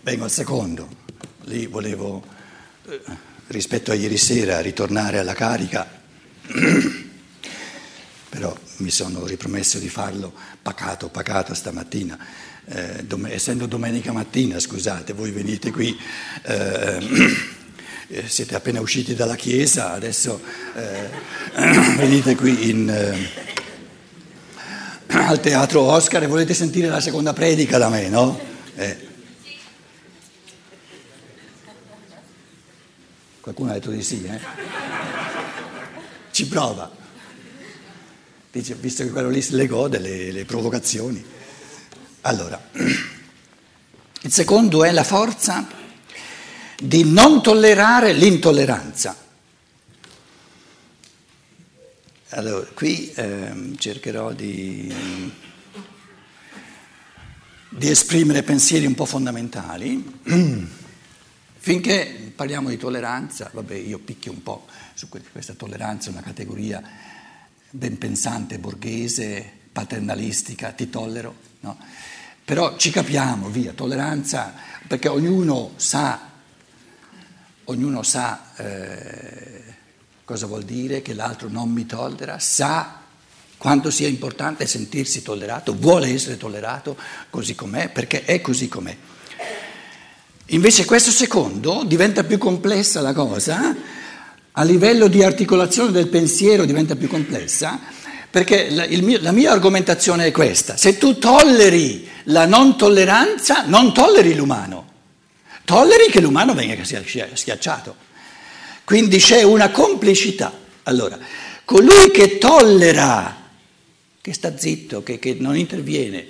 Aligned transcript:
Vengo 0.00 0.24
al 0.24 0.30
secondo, 0.30 0.88
lì 1.46 1.66
volevo, 1.66 2.24
eh, 2.88 3.00
rispetto 3.48 3.90
a 3.90 3.94
ieri 3.94 4.16
sera, 4.16 4.60
ritornare 4.60 5.18
alla 5.18 5.34
carica, 5.34 5.86
però 8.30 8.56
mi 8.76 8.90
sono 8.90 9.26
ripromesso 9.26 9.78
di 9.78 9.88
farlo 9.88 10.32
pacato, 10.62 11.08
pacato 11.08 11.52
stamattina. 11.52 12.16
Eh, 12.64 13.04
dom- 13.04 13.26
essendo 13.26 13.66
domenica 13.66 14.12
mattina, 14.12 14.60
scusate, 14.60 15.12
voi 15.14 15.32
venite 15.32 15.72
qui, 15.72 15.98
eh, 16.42 16.98
eh 18.08 18.28
siete 18.28 18.54
appena 18.54 18.80
usciti 18.80 19.14
dalla 19.14 19.36
chiesa, 19.36 19.92
adesso 19.92 20.40
eh, 20.74 21.10
venite 21.96 22.36
qui 22.36 22.70
in, 22.70 23.28
al 25.08 25.40
teatro 25.40 25.82
Oscar 25.82 26.22
e 26.22 26.26
volete 26.28 26.54
sentire 26.54 26.88
la 26.88 27.00
seconda 27.00 27.32
predica 27.32 27.78
da 27.78 27.88
me, 27.88 28.08
no? 28.08 28.40
Eh. 28.76 29.07
Qualcuno 33.48 33.70
ha 33.70 33.74
detto 33.80 33.90
di 33.90 34.02
sì, 34.02 34.22
eh? 34.24 34.38
Ci 36.30 36.46
prova. 36.48 36.94
Dice, 38.52 38.74
visto 38.74 39.02
che 39.02 39.08
quello 39.08 39.30
lì 39.30 39.42
le 39.48 39.66
gode, 39.66 39.98
le, 39.98 40.32
le 40.32 40.44
provocazioni. 40.44 41.24
Allora, 42.22 42.62
il 42.76 44.30
secondo 44.30 44.84
è 44.84 44.92
la 44.92 45.02
forza 45.02 45.66
di 46.78 47.10
non 47.10 47.42
tollerare 47.42 48.12
l'intolleranza. 48.12 49.16
Allora, 52.28 52.66
qui 52.74 53.10
eh, 53.14 53.72
cercherò 53.78 54.32
di, 54.32 54.94
di 57.70 57.88
esprimere 57.88 58.42
pensieri 58.42 58.84
un 58.84 58.94
po' 58.94 59.06
fondamentali. 59.06 60.20
Finché 61.56 62.27
parliamo 62.38 62.68
di 62.68 62.76
tolleranza, 62.76 63.50
vabbè, 63.52 63.74
io 63.74 63.98
picchio 63.98 64.30
un 64.30 64.44
po' 64.44 64.66
su 64.94 65.08
questa 65.08 65.54
tolleranza, 65.54 66.10
una 66.10 66.20
categoria 66.20 66.80
ben 67.68 67.98
pensante, 67.98 68.60
borghese, 68.60 69.44
paternalistica, 69.72 70.70
ti 70.70 70.88
tollero, 70.88 71.34
no? 71.60 71.76
Però 72.44 72.76
ci 72.76 72.90
capiamo, 72.90 73.48
via, 73.48 73.72
tolleranza, 73.72 74.54
perché 74.86 75.08
ognuno 75.08 75.72
sa, 75.74 76.30
ognuno 77.64 78.04
sa 78.04 78.54
eh, 78.54 79.64
cosa 80.24 80.46
vuol 80.46 80.62
dire 80.62 81.02
che 81.02 81.14
l'altro 81.14 81.48
non 81.48 81.72
mi 81.72 81.86
tollera, 81.86 82.38
sa 82.38 83.00
quanto 83.56 83.90
sia 83.90 84.06
importante 84.06 84.64
sentirsi 84.64 85.22
tollerato, 85.22 85.74
vuole 85.74 86.06
essere 86.06 86.36
tollerato 86.36 86.96
così 87.30 87.56
com'è, 87.56 87.88
perché 87.88 88.24
è 88.24 88.40
così 88.40 88.68
com'è. 88.68 88.96
Invece 90.52 90.86
questo 90.86 91.10
secondo 91.10 91.82
diventa 91.84 92.24
più 92.24 92.38
complessa 92.38 93.02
la 93.02 93.12
cosa, 93.12 93.76
a 94.52 94.62
livello 94.62 95.06
di 95.06 95.22
articolazione 95.22 95.92
del 95.92 96.08
pensiero 96.08 96.64
diventa 96.64 96.96
più 96.96 97.06
complessa, 97.06 97.78
perché 98.30 98.70
la, 98.70 98.86
mio, 98.88 99.18
la 99.20 99.32
mia 99.32 99.52
argomentazione 99.52 100.24
è 100.24 100.30
questa, 100.30 100.78
se 100.78 100.96
tu 100.96 101.18
tolleri 101.18 102.08
la 102.24 102.46
non 102.46 102.78
tolleranza, 102.78 103.64
non 103.66 103.92
tolleri 103.92 104.34
l'umano, 104.34 104.86
tolleri 105.64 106.10
che 106.10 106.22
l'umano 106.22 106.54
venga 106.54 106.82
schiacciato. 106.82 108.06
Quindi 108.84 109.18
c'è 109.18 109.42
una 109.42 109.70
complicità. 109.70 110.50
Allora, 110.84 111.18
colui 111.66 112.10
che 112.10 112.38
tollera, 112.38 113.36
che 114.18 114.32
sta 114.32 114.56
zitto, 114.56 115.02
che, 115.02 115.18
che 115.18 115.36
non 115.38 115.58
interviene, 115.58 116.26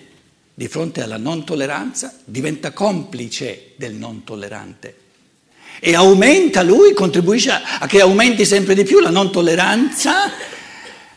di 0.59 0.67
fronte 0.67 1.03
alla 1.03 1.19
non 1.19 1.45
tolleranza 1.45 2.13
diventa 2.25 2.73
complice 2.73 3.75
del 3.77 3.95
non 3.95 4.25
tollerante 4.25 4.97
e 5.79 5.95
aumenta 5.95 6.65
lui, 6.65 6.95
contribuisce 6.95 7.53
a, 7.53 7.87
che 7.87 8.01
aumenti 8.01 8.45
sempre 8.45 8.75
di 8.75 8.83
più 8.83 8.99
la 8.99 9.11
non 9.11 9.31
tolleranza, 9.31 10.33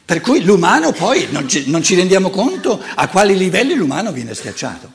per 0.05 0.21
cui 0.21 0.43
l'umano 0.43 0.91
poi 0.91 1.25
non 1.31 1.49
ci, 1.49 1.67
non 1.71 1.81
ci 1.81 1.95
rendiamo 1.95 2.29
conto 2.29 2.79
a 2.93 3.07
quali 3.07 3.35
livelli 3.35 3.73
l'umano 3.73 4.11
viene 4.11 4.35
schiacciato. 4.35 4.91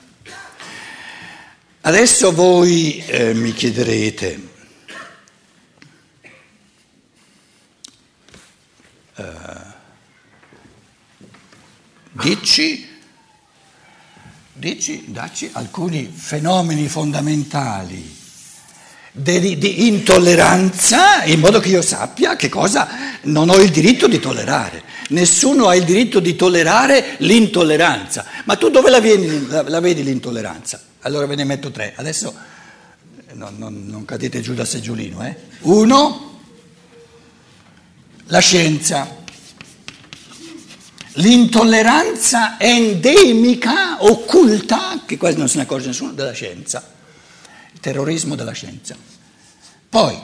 Adesso 1.80 2.32
voi 2.32 3.02
eh, 3.04 3.34
mi 3.34 3.52
chiederete, 3.52 4.48
uh, 9.16 9.24
dici 12.12 12.94
Dici, 14.58 15.04
dacci 15.08 15.50
alcuni 15.52 16.10
fenomeni 16.10 16.88
fondamentali 16.88 18.16
di, 19.12 19.58
di, 19.58 19.86
intolleranza 19.86 21.24
in 21.24 21.40
modo 21.40 21.60
che 21.60 21.68
io 21.68 21.82
sappia 21.82 22.36
che 22.36 22.48
cosa 22.48 22.88
non 23.24 23.50
ho 23.50 23.56
il 23.56 23.70
diritto 23.70 24.06
di 24.06 24.18
tollerare. 24.18 24.82
Nessuno 25.08 25.68
ha 25.68 25.76
il 25.76 25.84
diritto 25.84 26.20
di 26.20 26.36
tollerare 26.36 27.16
l'intolleranza. 27.18 28.24
Ma 28.44 28.56
tu 28.56 28.70
dove 28.70 28.88
la, 28.88 28.98
vieni, 28.98 29.46
la, 29.46 29.60
la 29.68 29.80
vedi 29.80 30.02
l'intolleranza? 30.02 30.82
Allora 31.00 31.26
ve 31.26 31.34
ne 31.34 31.44
metto 31.44 31.70
tre. 31.70 31.92
Adesso 31.94 32.34
non, 33.34 33.56
non, 33.58 33.84
non 33.86 34.06
cadete 34.06 34.40
giù 34.40 34.54
da 34.54 34.64
seggiolino. 34.64 35.22
Eh? 35.26 35.36
Uno, 35.60 36.40
la 38.26 38.40
scienza. 38.40 39.24
L'intolleranza 41.18 42.58
endemica, 42.58 44.04
occulta, 44.04 45.02
che 45.06 45.16
quasi 45.16 45.38
non 45.38 45.48
se 45.48 45.56
ne 45.56 45.62
accorge 45.62 45.86
nessuno, 45.86 46.12
della 46.12 46.32
scienza, 46.32 46.92
il 47.72 47.80
terrorismo 47.80 48.34
della 48.34 48.52
scienza. 48.52 48.94
Poi 49.88 50.18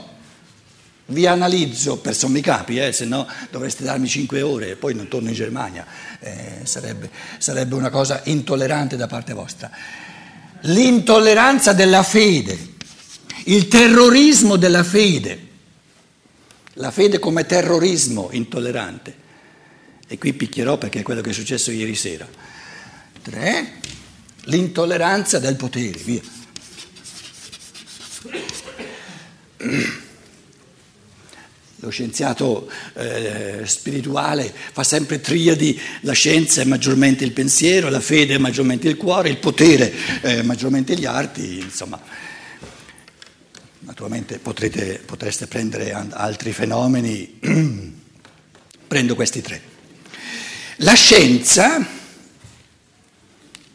vi 1.06 1.26
analizzo 1.26 1.96
per 1.96 2.14
sommi 2.14 2.42
capi, 2.42 2.78
eh, 2.78 2.92
se 2.92 3.06
no 3.06 3.26
dovreste 3.50 3.84
darmi 3.84 4.06
cinque 4.06 4.42
ore 4.42 4.70
e 4.70 4.76
poi 4.76 4.94
non 4.94 5.08
torno 5.08 5.28
in 5.28 5.34
Germania, 5.34 5.86
eh, 6.20 6.60
sarebbe, 6.64 7.10
sarebbe 7.38 7.74
una 7.74 7.90
cosa 7.90 8.20
intollerante 8.24 8.96
da 8.96 9.06
parte 9.06 9.32
vostra. 9.32 9.70
L'intolleranza 10.62 11.72
della 11.72 12.02
fede, 12.02 12.56
il 13.44 13.66
terrorismo 13.68 14.56
della 14.56 14.84
fede, 14.84 15.48
la 16.74 16.90
fede 16.90 17.18
come 17.18 17.46
terrorismo 17.46 18.28
intollerante. 18.32 19.20
E 20.12 20.18
qui 20.18 20.34
picchierò 20.34 20.76
perché 20.76 20.98
è 20.98 21.02
quello 21.02 21.22
che 21.22 21.30
è 21.30 21.32
successo 21.32 21.70
ieri 21.70 21.94
sera. 21.94 22.28
Tre, 23.22 23.72
l'intolleranza 24.44 25.38
del 25.38 25.56
potere, 25.56 25.98
via. 26.04 26.20
Lo 31.76 31.88
scienziato 31.88 32.70
eh, 32.92 33.62
spirituale 33.64 34.52
fa 34.72 34.84
sempre 34.84 35.22
triadi, 35.22 35.80
la 36.02 36.12
scienza 36.12 36.60
è 36.60 36.64
maggiormente 36.64 37.24
il 37.24 37.32
pensiero, 37.32 37.88
la 37.88 38.00
fede 38.00 38.34
è 38.34 38.38
maggiormente 38.38 38.90
il 38.90 38.98
cuore, 38.98 39.30
il 39.30 39.38
potere 39.38 40.20
è 40.20 40.42
maggiormente 40.42 40.94
gli 40.94 41.06
arti, 41.06 41.60
insomma. 41.60 41.98
Naturalmente 43.78 44.38
potrete, 44.38 45.00
potreste 45.06 45.46
prendere 45.46 45.90
altri 46.10 46.52
fenomeni, 46.52 47.38
prendo 48.86 49.14
questi 49.14 49.40
tre. 49.40 49.71
La 50.82 50.94
scienza, 50.94 51.86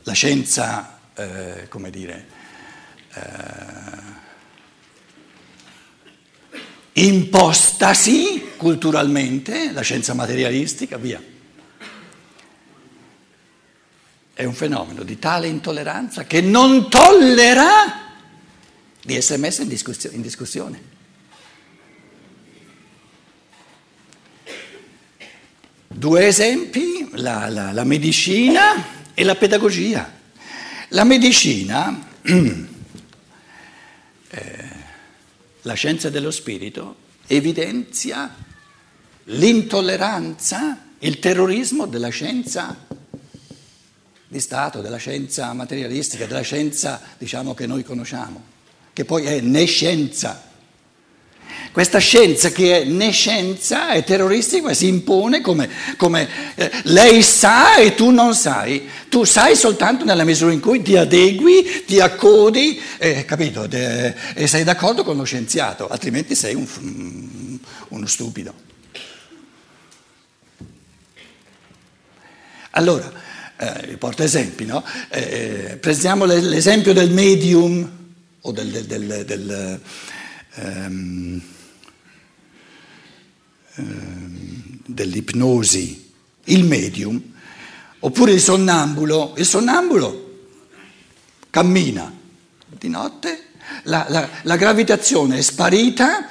la 0.04 0.12
scienza, 0.12 1.00
eh, 1.16 1.68
come 1.70 1.90
dire, 1.90 2.28
eh, 3.14 4.16
impostasi 7.02 8.52
culturalmente, 8.58 9.72
la 9.72 9.80
scienza 9.80 10.14
materialistica, 10.16 10.98
via. 10.98 11.24
È 14.34 14.44
un 14.44 14.54
fenomeno 14.54 15.04
di 15.04 15.18
tale 15.18 15.48
intolleranza 15.48 16.26
che 16.26 16.42
non 16.42 16.90
tollera 16.90 18.16
di 19.02 19.16
essere 19.16 19.40
messa 19.40 19.62
in 19.62 19.70
discussione. 20.22 20.96
Due 25.90 26.28
esempi, 26.28 26.97
la, 27.12 27.50
la, 27.50 27.72
la 27.72 27.84
medicina 27.84 28.96
e 29.14 29.24
la 29.24 29.36
pedagogia. 29.36 30.14
La 30.90 31.04
medicina, 31.04 32.08
eh, 34.30 34.70
la 35.62 35.74
scienza 35.74 36.10
dello 36.10 36.32
spirito, 36.32 36.96
evidenzia 37.28 38.34
l'intolleranza, 39.26 40.86
il 41.00 41.20
terrorismo 41.20 41.86
della 41.86 42.10
scienza 42.10 42.76
di 44.28 44.40
Stato, 44.40 44.82
della 44.82 44.98
scienza 44.98 45.52
materialistica, 45.54 46.26
della 46.26 46.42
scienza 46.42 47.02
diciamo 47.18 47.54
che 47.54 47.66
noi 47.66 47.84
conosciamo, 47.84 48.44
che 48.94 49.06
poi 49.06 49.26
è 49.26 49.40
nescienza. 49.42 50.44
Questa 51.72 52.00
scienza 52.00 52.50
che 52.50 52.82
è 52.82 52.84
né 52.86 53.12
scienza, 53.12 53.90
è 53.90 54.04
terroristica 54.04 54.70
e 54.70 54.74
si 54.74 54.88
impone 54.88 55.42
come, 55.42 55.70
come 55.96 56.28
eh, 56.56 56.72
lei 56.84 57.22
sa 57.22 57.78
e 57.78 57.96
tu 57.96 58.10
non 58.10 58.34
sai. 58.34 58.90
Tu 59.10 59.24
sai 59.24 59.56
soltanto 59.56 60.04
nella 60.04 60.24
misura 60.24 60.52
in 60.52 60.60
cui 60.60 60.82
ti 60.82 60.98
adegui, 60.98 61.84
ti 61.86 62.00
accodi, 62.00 62.82
eh, 62.98 63.26
capito? 63.26 63.68
De, 63.68 64.14
e 64.34 64.48
sei 64.48 64.64
d'accordo 64.64 65.04
con 65.04 65.18
lo 65.18 65.24
scienziato, 65.24 65.88
altrimenti 65.88 66.36
sei 66.36 66.56
un, 66.56 67.60
uno 67.90 68.06
stupido. 68.06 68.54
Allora, 72.72 73.12
eh, 73.58 73.98
porto 73.98 74.24
esempi, 74.24 74.66
no? 74.66 74.84
Eh, 75.10 75.78
prendiamo 75.80 76.26
l'esempio 76.26 76.94
del 76.94 77.12
medium 77.12 77.92
o 78.42 78.52
del, 78.52 78.70
del, 78.70 78.86
del, 78.86 79.26
del 79.26 79.82
ehm, 80.56 81.42
dell'ipnosi, 84.86 86.12
il 86.46 86.64
medium, 86.64 87.22
oppure 88.00 88.32
il 88.32 88.42
sonnambulo. 88.42 89.34
Il 89.38 89.46
sonnambulo 89.46 90.26
cammina 91.50 92.14
di 92.68 92.90
notte, 92.90 93.50
la, 93.84 94.06
la, 94.10 94.30
la 94.44 94.56
gravitazione 94.56 95.38
è 95.38 95.42
sparita, 95.42 96.28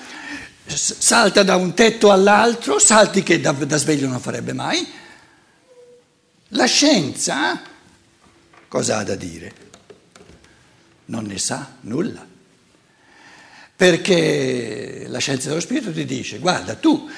salta 0.67 1.43
da 1.43 1.57
un 1.57 1.75
tetto 1.75 2.11
all'altro, 2.11 2.79
salti 2.79 3.23
che 3.23 3.41
da, 3.41 3.53
da 3.53 3.77
sveglio 3.77 4.09
non 4.09 4.21
farebbe 4.21 4.53
mai. 4.53 4.87
La 6.51 6.67
scienza 6.67 7.61
cosa 8.69 8.99
ha 8.99 9.05
da 9.05 9.15
dire? 9.15 9.65
non 11.07 11.25
ne 11.25 11.39
sa 11.39 11.77
nulla. 11.83 12.27
Perché 13.77 15.05
la 15.09 15.19
scienza 15.19 15.49
dello 15.49 15.61
spirito 15.61 15.93
ti 15.93 16.05
dice, 16.07 16.39
guarda, 16.39 16.75
tu 16.75 17.09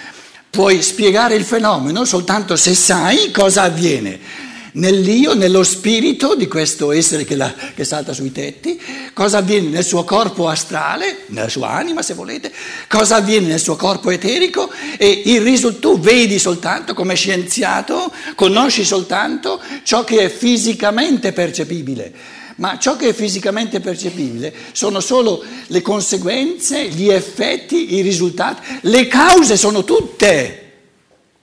puoi 0.50 0.82
spiegare 0.82 1.36
il 1.36 1.44
fenomeno 1.44 2.04
soltanto 2.04 2.56
se 2.56 2.74
sai 2.74 3.30
cosa 3.30 3.62
avviene 3.62 4.46
nell'io, 4.72 5.34
nello 5.34 5.62
spirito 5.62 6.34
di 6.34 6.46
questo 6.46 6.92
essere 6.92 7.24
che, 7.24 7.36
la, 7.36 7.52
che, 7.74 7.84
salta 7.84 8.12
sui 8.12 8.32
tetti, 8.32 8.80
cosa 9.12 9.38
avviene 9.38 9.68
nel 9.68 9.84
suo 9.84 10.04
corpo 10.04 10.48
astrale, 10.48 11.24
nella 11.26 11.48
sua 11.48 11.70
anima 11.70 12.02
se 12.02 12.14
volete, 12.14 12.52
cosa 12.88 13.16
avviene 13.16 13.46
nel 13.46 13.60
suo 13.60 13.76
corpo 13.76 14.10
eterico 14.10 14.70
e 14.96 15.22
il 15.26 15.40
risultato 15.40 15.66
tu 15.94 16.00
vedi 16.00 16.38
soltanto 16.38 16.94
come 16.94 17.14
scienziato, 17.14 18.12
conosci 18.34 18.84
soltanto 18.84 19.60
ciò 19.82 20.04
che 20.04 20.24
è 20.24 20.28
fisicamente 20.28 21.32
percepibile 21.32 22.12
ma 22.58 22.78
ciò 22.78 22.96
che 22.96 23.08
è 23.08 23.12
fisicamente 23.12 23.80
percepibile 23.80 24.54
sono 24.72 25.00
solo 25.00 25.44
le 25.66 25.82
conseguenze, 25.82 26.88
gli 26.88 27.08
effetti, 27.08 27.94
i 27.94 28.00
risultati, 28.00 28.78
le 28.82 29.06
cause 29.06 29.56
sono 29.56 29.84
tutte 29.84 30.64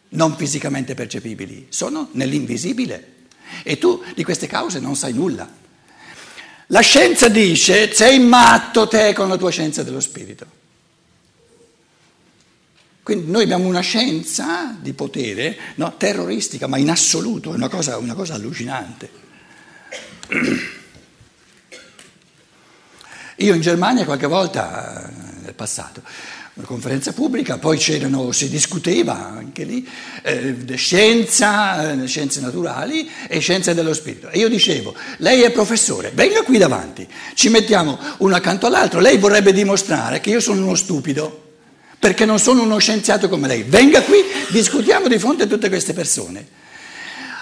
non 0.09 0.35
fisicamente 0.35 0.94
percepibili, 0.94 1.67
sono 1.69 2.09
nell'invisibile 2.12 3.13
e 3.63 3.77
tu 3.77 4.01
di 4.13 4.23
queste 4.23 4.47
cause 4.47 4.79
non 4.79 4.95
sai 4.95 5.13
nulla. 5.13 5.50
La 6.67 6.81
scienza 6.81 7.27
dice 7.27 7.94
sei 7.94 8.19
matto 8.19 8.88
te 8.88 9.13
con 9.13 9.29
la 9.29 9.38
tua 9.38 9.51
scienza 9.51 9.83
dello 9.83 10.00
spirito. 10.00 10.63
Quindi 13.03 13.29
noi 13.29 13.44
abbiamo 13.44 13.67
una 13.67 13.81
scienza 13.81 14.75
di 14.81 14.94
potere 14.94 15.56
no, 15.75 15.95
terroristica, 15.95 16.65
ma 16.65 16.77
in 16.77 16.89
assoluto, 16.89 17.51
è 17.51 17.56
una 17.56 17.69
cosa, 17.69 17.97
una 18.00 18.15
cosa 18.15 18.33
allucinante. 18.33 19.09
Io 23.37 23.53
in 23.53 23.61
Germania 23.61 24.05
qualche 24.05 24.27
volta, 24.27 25.07
eh, 25.07 25.41
nel 25.43 25.53
passato, 25.53 26.01
una 26.53 26.65
conferenza 26.65 27.11
pubblica, 27.11 27.57
poi 27.57 27.77
si 27.77 28.49
discuteva 28.49 29.27
anche 29.27 29.65
lì, 29.65 29.85
eh, 30.21 30.55
scienza, 30.75 31.91
eh, 31.91 32.07
scienze 32.07 32.39
naturali 32.39 33.09
e 33.27 33.39
scienze 33.39 33.73
dello 33.73 33.93
spirito. 33.93 34.29
E 34.29 34.39
io 34.39 34.47
dicevo, 34.47 34.95
lei 35.17 35.41
è 35.41 35.51
professore, 35.51 36.11
venga 36.13 36.43
qui 36.43 36.57
davanti, 36.57 37.05
ci 37.33 37.49
mettiamo 37.49 37.99
uno 38.19 38.35
accanto 38.35 38.67
all'altro, 38.67 39.01
lei 39.01 39.17
vorrebbe 39.17 39.51
dimostrare 39.51 40.21
che 40.21 40.29
io 40.29 40.39
sono 40.39 40.63
uno 40.63 40.75
stupido, 40.75 41.43
perché 41.99 42.23
non 42.23 42.39
sono 42.39 42.61
uno 42.61 42.77
scienziato 42.77 43.27
come 43.27 43.49
lei. 43.49 43.63
Venga 43.63 44.01
qui, 44.03 44.21
discutiamo 44.49 45.09
di 45.09 45.19
fronte 45.19 45.43
a 45.43 45.47
tutte 45.47 45.67
queste 45.67 45.91
persone. 45.91 46.47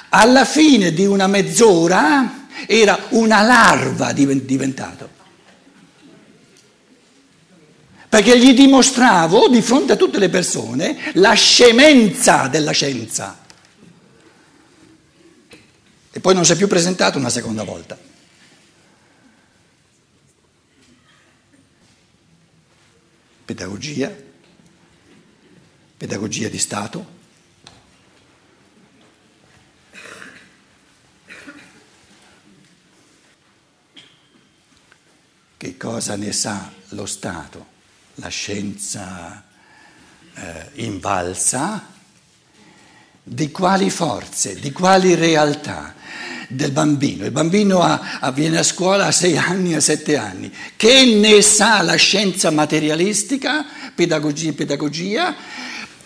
Alla 0.09 0.45
fine 0.45 0.91
di 0.91 1.05
una 1.05 1.27
mezz'ora 1.27 2.47
era 2.65 2.97
una 3.09 3.41
larva 3.43 4.11
diventato 4.11 5.21
perché 8.13 8.37
gli 8.37 8.53
dimostravo 8.53 9.47
di 9.47 9.59
fronte 9.63 9.93
a 9.93 9.95
tutte 9.95 10.19
le 10.19 10.29
persone 10.29 11.13
la 11.15 11.33
scemenza 11.33 12.47
della 12.47 12.69
scienza. 12.69 13.43
E 16.11 16.19
poi 16.19 16.35
non 16.35 16.45
si 16.45 16.51
è 16.51 16.55
più 16.55 16.67
presentato 16.67 17.17
una 17.17 17.31
seconda 17.31 17.63
volta. 17.63 17.97
Pedagogia, 23.45 24.15
pedagogia 25.97 26.49
di 26.49 26.59
Stato. 26.59 27.05
Che 35.57 35.77
cosa 35.77 36.15
ne 36.15 36.31
sa 36.31 36.71
lo 36.89 37.07
Stato? 37.07 37.72
La 38.15 38.27
scienza 38.27 39.43
eh, 40.35 40.69
invalsa, 40.85 41.91
di 43.23 43.51
quali 43.51 43.89
forze, 43.89 44.59
di 44.59 44.71
quali 44.71 45.15
realtà 45.15 45.95
del 46.49 46.71
bambino. 46.71 47.25
Il 47.25 47.31
bambino 47.31 47.81
ha, 47.81 48.19
avviene 48.19 48.57
a 48.57 48.63
scuola 48.63 49.07
a 49.07 49.11
sei 49.11 49.37
anni, 49.37 49.75
a 49.75 49.79
sette 49.79 50.17
anni. 50.17 50.51
Che 50.75 51.05
ne 51.05 51.41
sa 51.41 51.81
la 51.81 51.95
scienza 51.95 52.51
materialistica, 52.51 53.65
pedagogia, 53.95 54.51
pedagogia? 54.51 55.35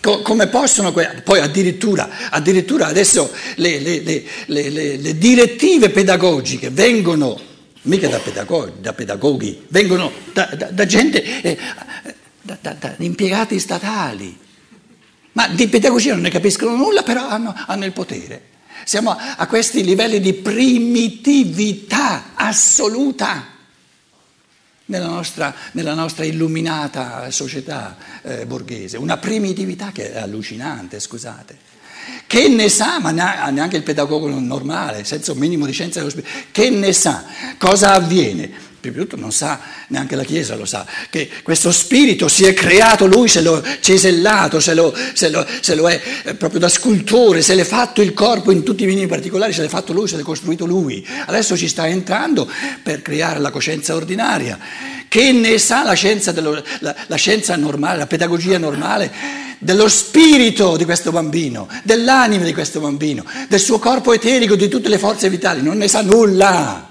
come 0.00 0.46
possono, 0.46 0.92
poi 0.92 1.40
addirittura, 1.40 2.30
addirittura 2.30 2.86
adesso 2.86 3.30
le, 3.56 3.80
le, 3.80 4.00
le, 4.46 4.70
le, 4.70 5.18
direttive 5.18 5.90
pedagogiche 5.90 6.70
vengono 6.70 7.38
mica 7.82 8.08
da 8.08 8.18
pedagoghi, 8.18 8.72
da 8.80 8.92
pedagoghi 8.92 9.64
vengono 9.68 10.10
da, 10.32 10.48
da, 10.56 10.66
da 10.70 10.86
gente, 10.86 11.42
eh, 11.42 11.58
da, 12.60 12.72
da, 12.72 12.94
impiegati 12.98 13.58
statali. 13.58 14.36
Ma 15.32 15.48
di 15.48 15.68
pedagogia 15.68 16.12
non 16.12 16.22
ne 16.22 16.30
capiscono 16.30 16.76
nulla, 16.76 17.02
però 17.02 17.28
hanno, 17.28 17.54
hanno 17.66 17.84
il 17.84 17.92
potere. 17.92 18.42
Siamo 18.84 19.10
a, 19.10 19.36
a 19.36 19.46
questi 19.46 19.84
livelli 19.84 20.20
di 20.20 20.34
primitività 20.34 22.34
assoluta. 22.34 23.56
Nella 24.86 25.06
nostra, 25.06 25.54
nella 25.72 25.92
nostra, 25.92 26.24
illuminata 26.24 27.30
società 27.30 27.96
eh, 28.22 28.46
borghese, 28.46 28.96
una 28.96 29.18
primitività 29.18 29.92
che 29.92 30.14
è 30.14 30.18
allucinante, 30.18 30.98
scusate. 30.98 31.66
Che 32.26 32.48
ne 32.48 32.70
sa, 32.70 32.98
ma 32.98 33.10
neanche 33.10 33.76
il 33.76 33.82
pedagogo 33.82 34.28
normale, 34.40 35.04
senza 35.04 35.32
un 35.32 35.38
minimo 35.38 35.66
di 35.66 35.72
scienza 35.72 35.98
dello 35.98 36.10
spirito, 36.10 36.32
che 36.50 36.70
ne 36.70 36.94
sa 36.94 37.22
cosa 37.58 37.92
avviene? 37.92 38.67
Tutto 38.80 39.16
non 39.16 39.32
sa, 39.32 39.58
neanche 39.88 40.14
la 40.14 40.22
Chiesa 40.22 40.54
lo 40.54 40.64
sa, 40.64 40.86
che 41.10 41.28
questo 41.42 41.72
spirito 41.72 42.28
si 42.28 42.44
è 42.44 42.54
creato 42.54 43.06
lui, 43.06 43.28
se 43.28 43.40
l'ha 43.40 43.60
cesellato, 43.80 44.60
se 44.60 44.74
lo, 44.74 44.94
se, 45.14 45.28
lo, 45.30 45.44
se 45.60 45.74
lo, 45.74 45.88
è 45.88 46.00
eh, 46.24 46.34
proprio 46.34 46.60
da 46.60 46.68
scultore, 46.68 47.42
se 47.42 47.54
l'è 47.54 47.64
fatto 47.64 48.02
il 48.02 48.14
corpo 48.14 48.52
in 48.52 48.62
tutti 48.62 48.84
i 48.84 48.86
minimi 48.86 49.06
particolari, 49.06 49.52
se 49.52 49.62
l'è 49.62 49.68
fatto 49.68 49.92
lui, 49.92 50.06
se 50.06 50.16
l'è 50.16 50.22
costruito 50.22 50.64
lui. 50.64 51.06
Adesso 51.26 51.56
ci 51.56 51.66
sta 51.68 51.88
entrando 51.88 52.48
per 52.82 53.02
creare 53.02 53.40
la 53.40 53.50
coscienza 53.50 53.94
ordinaria. 53.94 54.58
Che 55.08 55.32
ne 55.32 55.58
sa 55.58 55.82
la 55.82 55.94
scienza, 55.94 56.32
dello, 56.32 56.62
la, 56.80 56.94
la 57.06 57.16
scienza 57.16 57.56
normale, 57.56 57.98
la 57.98 58.06
pedagogia 58.06 58.58
normale? 58.58 59.46
dello 59.60 59.88
spirito 59.88 60.76
di 60.76 60.84
questo 60.84 61.10
bambino, 61.10 61.66
dell'anima 61.82 62.44
di 62.44 62.54
questo 62.54 62.78
bambino, 62.78 63.24
del 63.48 63.58
suo 63.58 63.80
corpo 63.80 64.12
eterico, 64.12 64.54
di 64.54 64.68
tutte 64.68 64.88
le 64.88 64.98
forze 64.98 65.28
vitali, 65.28 65.62
non 65.62 65.78
ne 65.78 65.88
sa 65.88 66.00
nulla. 66.00 66.87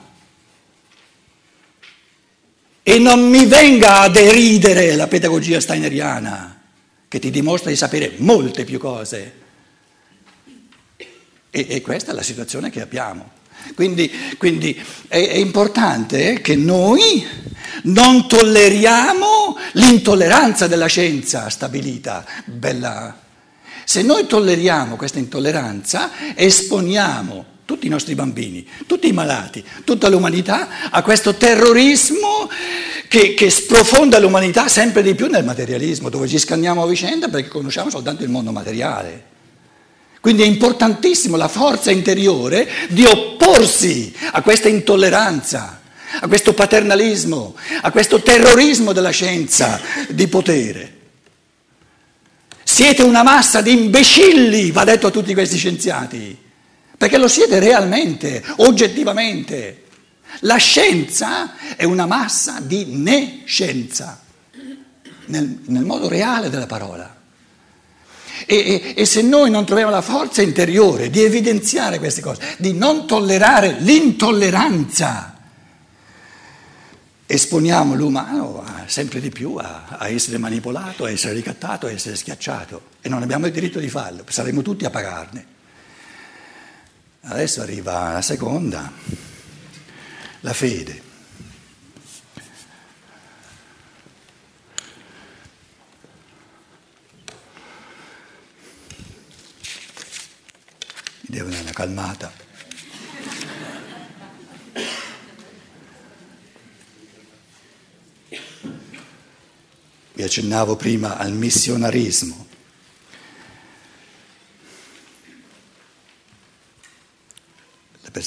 E 2.89 2.99
non 2.99 3.27
mi 3.27 3.45
venga 3.45 3.99
a 3.99 4.07
deridere 4.07 4.95
la 4.95 5.07
pedagogia 5.07 5.59
steineriana, 5.59 6.57
che 7.09 7.19
ti 7.19 7.29
dimostra 7.31 7.69
di 7.69 7.75
sapere 7.75 8.13
molte 8.19 8.63
più 8.63 8.79
cose. 8.79 9.33
E, 11.49 11.65
e 11.67 11.81
questa 11.81 12.13
è 12.13 12.15
la 12.15 12.21
situazione 12.21 12.69
che 12.69 12.79
abbiamo. 12.79 13.31
Quindi, 13.75 14.09
quindi 14.37 14.81
è, 15.09 15.17
è 15.17 15.35
importante 15.35 16.39
che 16.39 16.55
noi 16.55 17.27
non 17.83 18.25
tolleriamo 18.25 19.57
l'intolleranza 19.73 20.67
della 20.67 20.87
scienza 20.87 21.49
stabilita, 21.49 22.25
bella. 22.45 23.19
Se 23.83 24.01
noi 24.01 24.27
tolleriamo 24.27 24.95
questa 24.95 25.19
intolleranza, 25.19 26.35
esponiamo 26.35 27.56
tutti 27.67 27.85
i 27.85 27.89
nostri 27.89 28.15
bambini, 28.15 28.65
tutti 28.87 29.09
i 29.09 29.11
malati, 29.11 29.61
tutta 29.83 30.07
l'umanità 30.07 30.89
a 30.89 31.01
questo 31.01 31.35
terrorismo 31.35 32.49
che 33.09 33.33
che, 33.33 33.49
sprofonda 33.49 34.19
l'umanità 34.19 34.69
sempre 34.69 35.03
di 35.03 35.13
più 35.15 35.27
nel 35.27 35.43
materialismo, 35.43 36.07
dove 36.07 36.29
ci 36.29 36.39
scanniamo 36.39 36.81
a 36.81 36.87
vicenda 36.87 37.27
perché 37.27 37.49
conosciamo 37.49 37.89
soltanto 37.89 38.23
il 38.23 38.29
mondo 38.29 38.53
materiale. 38.53 39.35
Quindi 40.21 40.43
è 40.43 40.45
importantissimo 40.45 41.35
la 41.35 41.49
forza 41.49 41.91
interiore 41.91 42.69
di 42.87 43.03
opporsi 43.03 44.15
a 44.31 44.41
questa 44.41 44.69
intolleranza, 44.69 45.81
a 46.21 46.27
questo 46.27 46.53
paternalismo, 46.53 47.53
a 47.81 47.91
questo 47.91 48.21
terrorismo 48.21 48.93
della 48.93 49.09
scienza 49.09 49.81
di 50.07 50.25
potere. 50.29 50.95
Siete 52.63 53.03
una 53.03 53.23
massa 53.23 53.59
di 53.59 53.73
imbecilli, 53.73 54.71
va 54.71 54.85
detto 54.85 55.07
a 55.07 55.11
tutti 55.11 55.33
questi 55.33 55.57
scienziati, 55.57 56.45
perché 56.97 57.17
lo 57.17 57.27
siete 57.27 57.59
realmente, 57.59 58.43
oggettivamente. 58.57 59.83
La 60.41 60.57
scienza 60.57 61.75
è 61.75 61.83
una 61.83 62.05
massa 62.05 62.59
di 62.59 62.85
nescienza, 62.85 64.19
nel, 65.25 65.59
nel 65.65 65.85
modo 65.85 66.07
reale 66.07 66.49
della 66.49 66.65
parola. 66.65 67.15
E, 68.45 68.55
e, 68.55 68.93
e, 68.95 69.05
se 69.05 69.21
noi 69.21 69.49
non 69.49 69.65
troviamo 69.65 69.91
la 69.91 70.01
forza 70.01 70.41
interiore 70.41 71.09
di 71.09 71.21
evidenziare 71.23 71.97
queste 71.97 72.21
cose, 72.21 72.55
di 72.57 72.73
non 72.73 73.07
tollerare 73.07 73.77
l'intolleranza, 73.79 75.37
esponiamo 77.25 77.95
l'umano 77.95 78.63
a, 78.63 78.83
sempre 78.85 79.19
di 79.19 79.29
più 79.29 79.55
a, 79.55 79.85
a, 79.87 80.07
essere 80.07 80.37
manipolato, 80.37 81.05
a 81.05 81.11
essere 81.11 81.33
ricattato, 81.33 81.87
a 81.87 81.91
essere 81.91 82.15
schiacciato 82.15 82.83
e 83.01 83.09
non 83.09 83.21
abbiamo 83.21 83.47
il 83.47 83.51
diritto 83.51 83.79
di 83.79 83.89
farlo, 83.89 84.23
saremo 84.27 84.61
tutti 84.61 84.85
a 84.85 84.89
pagarne. 84.89 85.55
Adesso 87.29 87.61
arriva 87.61 88.13
la 88.13 88.21
seconda, 88.21 88.89
la 90.39 90.53
fede. 90.53 91.01
Mi 101.21 101.35
devo 101.35 101.49
dare 101.49 101.61
una 101.63 101.71
calmata. 101.71 102.31
Vi 110.13 110.23
accennavo 110.23 110.77
prima 110.77 111.17
al 111.17 111.33
missionarismo. 111.33 112.46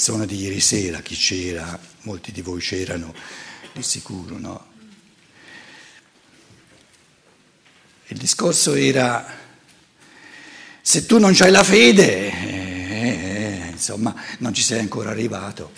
La 0.00 0.06
persona 0.06 0.24
di 0.24 0.40
ieri 0.40 0.60
sera, 0.60 1.00
chi 1.02 1.14
c'era, 1.14 1.78
molti 2.04 2.32
di 2.32 2.40
voi 2.40 2.58
c'erano 2.58 3.14
di 3.74 3.82
sicuro, 3.82 4.38
no? 4.38 4.66
Il 8.06 8.16
discorso 8.16 8.72
era, 8.72 9.26
se 10.80 11.04
tu 11.04 11.18
non 11.18 11.36
hai 11.38 11.50
la 11.50 11.62
fede, 11.62 12.32
insomma 13.72 14.14
non 14.38 14.54
ci 14.54 14.62
sei 14.62 14.78
ancora 14.78 15.10
arrivato. 15.10 15.70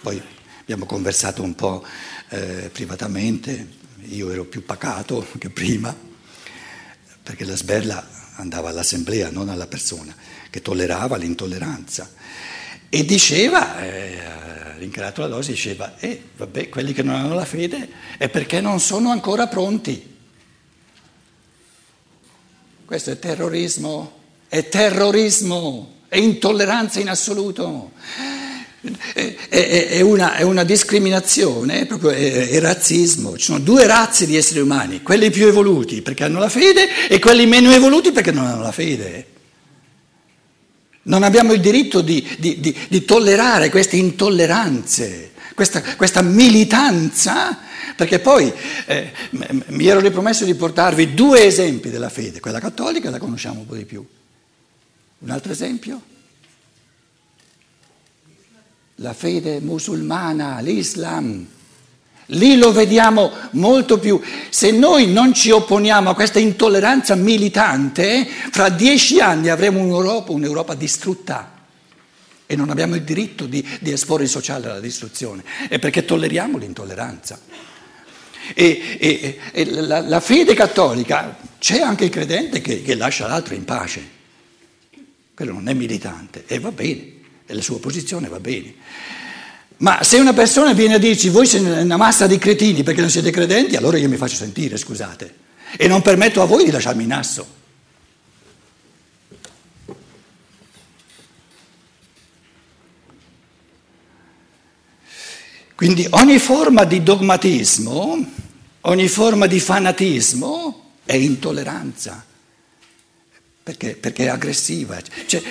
Poi 0.00 0.18
abbiamo 0.62 0.86
conversato 0.86 1.42
un 1.42 1.54
po' 1.54 1.84
eh, 2.30 2.70
privatamente, 2.72 3.68
io 4.06 4.30
ero 4.30 4.46
più 4.46 4.64
pacato 4.64 5.26
che 5.38 5.50
prima, 5.50 5.94
perché 7.22 7.44
la 7.44 7.56
sberla 7.56 8.08
andava 8.36 8.70
all'assemblea, 8.70 9.28
non 9.28 9.50
alla 9.50 9.66
persona, 9.66 10.16
che 10.48 10.62
tollerava 10.62 11.18
l'intolleranza. 11.18 12.10
E 12.90 13.04
diceva, 13.04 13.80
eh, 13.80 14.18
rincarato 14.76 15.22
la 15.22 15.28
dose, 15.28 15.52
diceva, 15.52 15.94
eh, 15.98 16.20
vabbè, 16.36 16.68
quelli 16.68 16.92
che 16.92 17.02
non 17.02 17.14
hanno 17.14 17.34
la 17.34 17.44
fede 17.44 17.88
è 18.18 18.28
perché 18.28 18.60
non 18.60 18.80
sono 18.80 19.10
ancora 19.10 19.46
pronti. 19.46 20.08
Questo 22.84 23.10
è 23.10 23.18
terrorismo, 23.18 24.18
è 24.48 24.68
terrorismo 24.68 25.98
è 26.10 26.18
intolleranza 26.18 26.98
in 26.98 27.08
assoluto, 27.08 27.92
è, 29.14 29.36
è, 29.48 29.86
è, 29.90 30.00
una, 30.00 30.34
è 30.34 30.42
una, 30.42 30.64
discriminazione, 30.64 31.86
è, 31.86 32.48
è, 32.48 32.58
razzismo. 32.58 33.38
Ci 33.38 33.44
sono 33.44 33.60
due 33.60 33.86
razze 33.86 34.26
di 34.26 34.36
esseri 34.36 34.58
umani, 34.58 35.02
quelli 35.02 35.30
più 35.30 35.46
evoluti 35.46 36.02
perché 36.02 36.24
hanno 36.24 36.40
la 36.40 36.48
fede 36.48 37.06
e 37.08 37.20
quelli 37.20 37.46
meno 37.46 37.70
evoluti 37.70 38.10
perché 38.10 38.32
non 38.32 38.44
hanno 38.44 38.62
la 38.62 38.72
fede. 38.72 39.26
Non 41.02 41.22
abbiamo 41.22 41.52
il 41.52 41.60
diritto 41.60 42.02
di, 42.02 42.26
di, 42.38 42.60
di, 42.60 42.76
di 42.88 43.04
tollerare 43.04 43.70
queste 43.70 43.96
intolleranze, 43.96 45.32
questa, 45.54 45.82
questa 45.96 46.20
militanza, 46.20 47.58
perché 47.96 48.18
poi 48.18 48.52
eh, 48.86 49.12
mi 49.68 49.86
ero 49.86 50.00
ripromesso 50.00 50.44
di 50.44 50.54
portarvi 50.54 51.14
due 51.14 51.44
esempi 51.44 51.88
della 51.90 52.10
fede, 52.10 52.40
quella 52.40 52.60
cattolica 52.60 53.08
la 53.08 53.18
conosciamo 53.18 53.60
un 53.60 53.66
po' 53.66 53.76
di 53.76 53.84
più. 53.84 54.06
Un 55.22 55.30
altro 55.30 55.52
esempio? 55.52 56.02
La 58.96 59.14
fede 59.14 59.60
musulmana, 59.60 60.60
l'Islam. 60.60 61.46
Lì 62.32 62.56
lo 62.56 62.72
vediamo 62.72 63.32
molto 63.52 63.98
più. 63.98 64.20
Se 64.48 64.70
noi 64.70 65.06
non 65.10 65.32
ci 65.32 65.50
opponiamo 65.50 66.10
a 66.10 66.14
questa 66.14 66.38
intolleranza 66.38 67.14
militante, 67.14 68.26
fra 68.50 68.68
dieci 68.68 69.20
anni 69.20 69.48
avremo 69.48 69.80
un'Europa, 69.80 70.32
un'Europa 70.32 70.74
distrutta 70.74 71.58
e 72.46 72.56
non 72.56 72.70
abbiamo 72.70 72.96
il 72.96 73.02
diritto 73.02 73.46
di, 73.46 73.66
di, 73.80 73.92
esporre 73.92 74.24
il 74.24 74.28
sociale 74.28 74.68
alla 74.68 74.80
distruzione, 74.80 75.44
è 75.68 75.78
perché 75.78 76.04
tolleriamo 76.04 76.58
l'intolleranza. 76.58 77.38
E, 78.54 78.96
e, 78.98 79.38
e 79.52 79.64
la, 79.70 80.00
la, 80.00 80.18
fede 80.18 80.54
cattolica, 80.54 81.36
c'è 81.60 81.80
anche 81.80 82.04
il 82.04 82.10
credente 82.10 82.60
che, 82.60 82.82
che 82.82 82.96
lascia 82.96 83.28
l'altro 83.28 83.54
in 83.54 83.64
pace 83.64 84.18
quello 85.40 85.54
non 85.54 85.68
è 85.68 85.72
militante 85.72 86.44
e 86.46 86.58
va 86.58 86.70
bene, 86.70 87.12
e 87.46 87.54
la 87.54 87.62
sua 87.62 87.80
posizione 87.80 88.28
va 88.28 88.38
bene. 88.38 88.74
Ma 89.80 90.02
se 90.02 90.18
una 90.18 90.34
persona 90.34 90.74
viene 90.74 90.94
a 90.94 90.98
dirci 90.98 91.30
voi 91.30 91.46
siete 91.46 91.70
una 91.70 91.96
massa 91.96 92.26
di 92.26 92.36
cretini 92.36 92.82
perché 92.82 93.00
non 93.00 93.08
siete 93.08 93.30
credenti, 93.30 93.76
allora 93.76 93.96
io 93.96 94.10
mi 94.10 94.16
faccio 94.16 94.34
sentire, 94.34 94.76
scusate, 94.76 95.34
e 95.76 95.88
non 95.88 96.02
permetto 96.02 96.42
a 96.42 96.44
voi 96.44 96.64
di 96.64 96.70
lasciarmi 96.70 97.04
in 97.04 97.12
asso. 97.12 97.58
Quindi 105.74 106.06
ogni 106.10 106.38
forma 106.38 106.84
di 106.84 107.02
dogmatismo, 107.02 108.32
ogni 108.82 109.08
forma 109.08 109.46
di 109.46 109.60
fanatismo 109.60 110.90
è 111.06 111.14
intolleranza 111.14 112.22
perché, 113.62 113.96
perché 113.96 114.24
è 114.24 114.28
aggressiva. 114.28 114.98
Cioè, 115.24 115.42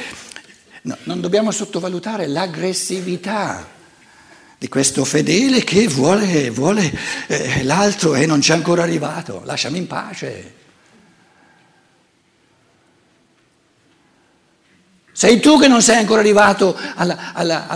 no, 0.83 0.97
non 1.05 1.19
dobbiamo 1.19 1.49
sottovalutare 1.49 2.27
l'aggressività 2.27 3.77
di 4.59 4.67
questo 4.67 5.05
fedele 5.05 5.63
che 5.63 5.87
vuole, 5.87 6.49
vuole 6.49 6.91
eh, 7.27 7.63
l'altro 7.63 8.13
e 8.13 8.25
non 8.25 8.41
c'è 8.41 8.53
ancora 8.53 8.83
arrivato, 8.83 9.41
lasciami 9.45 9.77
in 9.77 9.87
pace. 9.87 10.53
Sei 15.13 15.39
tu 15.39 15.57
che 15.57 15.69
non 15.69 15.81
sei 15.81 15.97
ancora 15.97 16.19
arrivato 16.19 16.77
alla, 16.95 17.33
alla, 17.33 17.67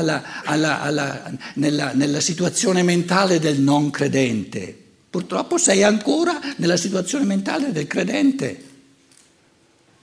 alla, 0.43 1.31
nella, 1.55 1.91
nella 1.93 2.19
situazione 2.19 2.83
mentale 2.83 3.39
del 3.39 3.59
non 3.59 3.89
credente. 3.89 4.77
Purtroppo 5.09 5.57
sei 5.57 5.83
ancora 5.83 6.39
nella 6.57 6.77
situazione 6.77 7.23
mentale 7.23 7.71
del 7.71 7.87
credente. 7.87 8.61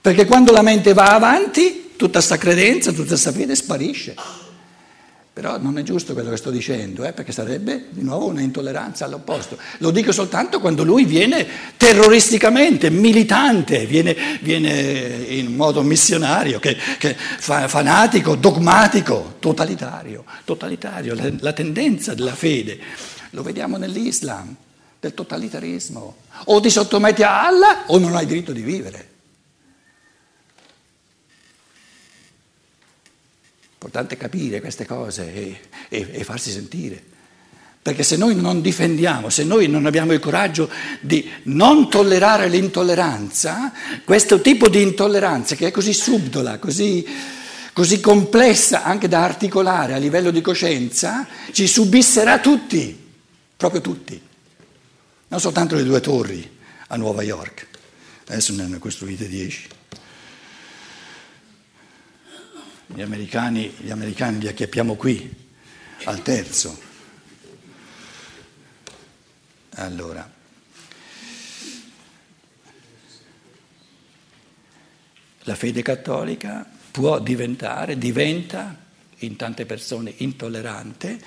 Perché 0.00 0.24
quando 0.24 0.50
la 0.50 0.62
mente 0.62 0.94
va 0.94 1.14
avanti, 1.14 1.92
tutta 1.96 2.18
questa 2.18 2.38
credenza, 2.38 2.90
tutta 2.90 3.08
questa 3.08 3.32
fede 3.32 3.54
sparisce. 3.54 4.14
Però 5.40 5.56
non 5.56 5.78
è 5.78 5.82
giusto 5.82 6.12
quello 6.12 6.28
che 6.28 6.36
sto 6.36 6.50
dicendo, 6.50 7.02
eh, 7.02 7.14
perché 7.14 7.32
sarebbe 7.32 7.86
di 7.88 8.02
nuovo 8.02 8.26
una 8.26 8.42
intolleranza 8.42 9.06
all'opposto. 9.06 9.56
Lo 9.78 9.90
dico 9.90 10.12
soltanto 10.12 10.60
quando 10.60 10.84
lui 10.84 11.06
viene 11.06 11.46
terroristicamente, 11.78 12.90
militante, 12.90 13.86
viene, 13.86 14.14
viene 14.42 15.24
in 15.28 15.56
modo 15.56 15.80
missionario, 15.80 16.58
che, 16.58 16.76
che 16.98 17.16
fa, 17.16 17.68
fanatico, 17.68 18.34
dogmatico, 18.34 19.36
totalitario. 19.38 20.24
totalitario 20.44 21.14
la, 21.14 21.32
la 21.38 21.52
tendenza 21.54 22.12
della 22.12 22.34
fede 22.34 22.78
lo 23.30 23.42
vediamo 23.42 23.78
nell'Islam, 23.78 24.54
del 25.00 25.14
totalitarismo. 25.14 26.16
O 26.44 26.60
ti 26.60 26.68
sottometti 26.68 27.22
a 27.22 27.46
Allah 27.46 27.84
o 27.86 27.96
non 27.96 28.14
hai 28.14 28.26
diritto 28.26 28.52
di 28.52 28.60
vivere. 28.60 29.08
Importante 33.82 34.18
capire 34.18 34.60
queste 34.60 34.84
cose 34.84 35.34
e, 35.34 35.60
e, 35.88 36.08
e, 36.12 36.22
farsi 36.22 36.50
sentire. 36.50 37.02
Perché 37.80 38.02
se 38.02 38.18
noi 38.18 38.34
non 38.34 38.60
difendiamo, 38.60 39.30
se 39.30 39.42
noi 39.42 39.68
non 39.68 39.86
abbiamo 39.86 40.12
il 40.12 40.20
coraggio 40.20 40.70
di 41.00 41.26
non 41.44 41.88
tollerare 41.88 42.50
l'intolleranza, 42.50 43.72
questo 44.04 44.42
tipo 44.42 44.68
di 44.68 44.82
intolleranza 44.82 45.54
che 45.54 45.68
è 45.68 45.70
così 45.70 45.94
subdola, 45.94 46.58
così, 46.58 47.06
così 47.72 48.00
complessa 48.00 48.84
anche 48.84 49.08
da 49.08 49.24
articolare 49.24 49.94
a 49.94 49.96
livello 49.96 50.30
di 50.30 50.42
coscienza, 50.42 51.26
ci 51.50 51.66
subisserà 51.66 52.38
tutti, 52.38 52.94
proprio 53.56 53.80
tutti. 53.80 54.20
non 55.28 55.40
soltanto 55.40 55.74
le 55.74 55.84
due 55.84 56.00
torri 56.00 56.46
a 56.88 56.96
Nuova 56.96 57.22
York, 57.22 57.66
adesso 58.26 58.52
ne 58.52 58.62
hanno 58.62 58.78
costruite 58.78 59.26
dieci. 59.26 59.78
Gli 62.92 63.02
americani, 63.02 63.72
gli 63.78 63.90
americani 63.90 64.40
li 64.40 64.48
acchiappiamo 64.48 64.96
qui, 64.96 65.32
al 66.04 66.22
terzo. 66.22 66.78
Allora, 69.74 70.28
la 75.44 75.54
fede 75.54 75.82
cattolica 75.82 76.68
può 76.90 77.20
diventare, 77.20 77.96
diventa 77.96 78.76
in 79.18 79.36
tante 79.36 79.66
persone 79.66 80.12
intollerante, 80.16 81.20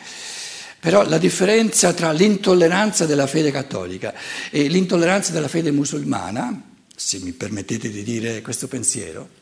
però 0.80 1.08
la 1.08 1.18
differenza 1.18 1.94
tra 1.94 2.12
l'intolleranza 2.12 3.06
della 3.06 3.26
fede 3.26 3.52
cattolica 3.52 4.14
e 4.50 4.68
l'intolleranza 4.68 5.32
della 5.32 5.48
fede 5.48 5.72
musulmana, 5.72 6.62
se 6.94 7.20
mi 7.20 7.32
permettete 7.32 7.90
di 7.90 8.04
dire 8.04 8.42
questo 8.42 8.68
pensiero, 8.68 9.42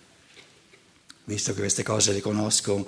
visto 1.26 1.54
che 1.54 1.60
queste 1.60 1.84
cose 1.84 2.14
le 2.14 2.22
conosco 2.22 2.88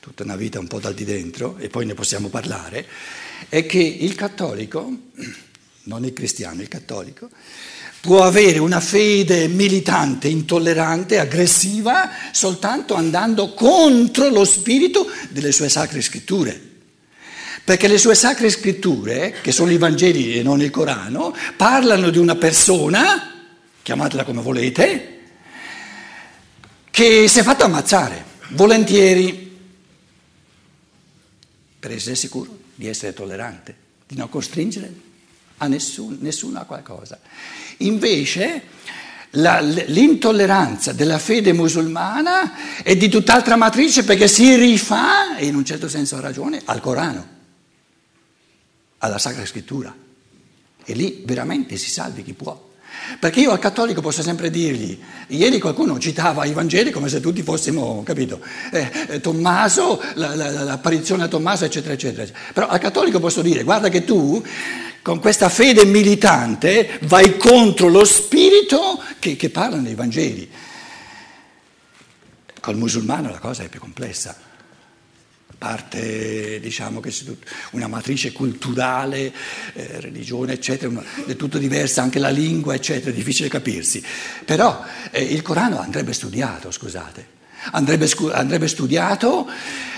tutta 0.00 0.22
una 0.22 0.36
vita 0.36 0.58
un 0.58 0.66
po' 0.66 0.80
dal 0.80 0.94
di 0.94 1.04
dentro 1.04 1.56
e 1.58 1.68
poi 1.68 1.84
ne 1.84 1.94
possiamo 1.94 2.28
parlare, 2.28 2.86
è 3.48 3.66
che 3.66 3.78
il 3.78 4.14
cattolico, 4.14 4.90
non 5.84 6.04
il 6.04 6.12
cristiano, 6.12 6.62
il 6.62 6.68
cattolico, 6.68 7.28
può 8.00 8.22
avere 8.22 8.58
una 8.58 8.80
fede 8.80 9.48
militante, 9.48 10.28
intollerante, 10.28 11.18
aggressiva, 11.18 12.10
soltanto 12.32 12.94
andando 12.94 13.52
contro 13.54 14.28
lo 14.28 14.44
spirito 14.44 15.10
delle 15.30 15.52
sue 15.52 15.68
sacre 15.68 16.00
scritture. 16.00 16.66
Perché 17.64 17.86
le 17.86 17.98
sue 17.98 18.14
sacre 18.14 18.48
scritture, 18.48 19.34
che 19.42 19.52
sono 19.52 19.70
i 19.70 19.76
Vangeli 19.76 20.38
e 20.38 20.42
non 20.42 20.62
il 20.62 20.70
Corano, 20.70 21.34
parlano 21.56 22.08
di 22.08 22.16
una 22.16 22.36
persona, 22.36 23.50
chiamatela 23.82 24.24
come 24.24 24.40
volete, 24.40 25.17
che 26.98 27.28
si 27.28 27.38
è 27.38 27.44
fatto 27.44 27.62
ammazzare, 27.62 28.24
volentieri, 28.48 29.56
per 31.78 31.92
essere 31.92 32.16
sicuro 32.16 32.58
di 32.74 32.88
essere 32.88 33.12
tollerante, 33.12 33.76
di 34.04 34.16
non 34.16 34.28
costringere 34.28 34.92
a 35.58 35.68
nessun, 35.68 36.18
nessuno 36.20 36.58
a 36.58 36.64
qualcosa. 36.64 37.20
Invece 37.76 38.62
la, 39.30 39.60
l'intolleranza 39.60 40.90
della 40.90 41.20
fede 41.20 41.52
musulmana 41.52 42.82
è 42.82 42.96
di 42.96 43.08
tutt'altra 43.08 43.54
matrice 43.54 44.02
perché 44.02 44.26
si 44.26 44.56
rifà, 44.56 45.36
e 45.36 45.46
in 45.46 45.54
un 45.54 45.64
certo 45.64 45.88
senso 45.88 46.16
ha 46.16 46.20
ragione, 46.20 46.60
al 46.64 46.80
Corano, 46.80 47.28
alla 48.98 49.18
Sacra 49.18 49.46
Scrittura. 49.46 49.94
E 50.84 50.92
lì 50.94 51.22
veramente 51.24 51.76
si 51.76 51.90
salvi 51.90 52.24
chi 52.24 52.32
può. 52.32 52.67
Perché 53.18 53.40
io 53.40 53.50
al 53.50 53.58
cattolico 53.58 54.00
posso 54.00 54.22
sempre 54.22 54.50
dirgli, 54.50 54.98
ieri 55.28 55.58
qualcuno 55.58 55.98
citava 55.98 56.44
i 56.44 56.52
Vangeli 56.52 56.90
come 56.90 57.08
se 57.08 57.20
tutti 57.20 57.42
fossimo, 57.42 58.02
capito, 58.04 58.40
eh, 58.72 58.90
eh, 59.08 59.20
Tommaso, 59.20 60.02
la, 60.14 60.34
la, 60.34 60.50
l'apparizione 60.50 61.24
a 61.24 61.28
Tommaso, 61.28 61.64
eccetera, 61.64 61.94
eccetera. 61.94 62.30
Però 62.52 62.66
al 62.68 62.78
cattolico 62.78 63.20
posso 63.20 63.42
dire, 63.42 63.62
guarda 63.62 63.88
che 63.88 64.04
tu 64.04 64.42
con 65.02 65.20
questa 65.20 65.48
fede 65.48 65.84
militante 65.84 66.98
vai 67.02 67.36
contro 67.36 67.88
lo 67.88 68.04
spirito 68.04 69.02
che, 69.18 69.36
che 69.36 69.50
parla 69.50 69.78
nei 69.78 69.94
Vangeli. 69.94 70.50
Col 72.60 72.76
musulmano 72.76 73.30
la 73.30 73.38
cosa 73.38 73.62
è 73.62 73.68
più 73.68 73.80
complessa 73.80 74.47
parte 75.58 76.60
diciamo 76.60 77.00
che 77.00 77.12
una 77.72 77.88
matrice 77.88 78.32
culturale, 78.32 79.32
eh, 79.74 80.00
religione 80.00 80.52
eccetera, 80.54 81.02
è 81.26 81.34
tutto 81.34 81.58
diversa, 81.58 82.00
anche 82.00 82.20
la 82.20 82.30
lingua 82.30 82.74
eccetera, 82.74 83.10
è 83.10 83.14
difficile 83.14 83.48
capirsi. 83.48 84.02
Però 84.44 84.82
eh, 85.10 85.22
il 85.22 85.42
Corano 85.42 85.80
andrebbe 85.80 86.12
studiato, 86.12 86.70
scusate, 86.70 87.26
andrebbe, 87.72 88.08
andrebbe 88.32 88.68
studiato 88.68 89.46